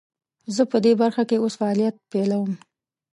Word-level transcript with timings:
زه 0.55 0.63
پدي 0.71 0.91
برخه 1.01 1.23
کې 1.29 1.37
اوس 1.39 1.53
فعالیت 1.59 1.95
پیلوم. 2.11 2.51